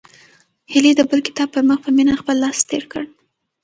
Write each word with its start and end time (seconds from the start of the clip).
هیلې 0.71 0.91
د 0.97 1.01
بل 1.09 1.19
کتاب 1.27 1.47
پر 1.53 1.63
مخ 1.69 1.77
په 1.83 1.89
مینه 1.97 2.13
خپل 2.21 2.35
لاس 2.43 2.57
تېر 2.69 2.83
کړ. 2.91 3.03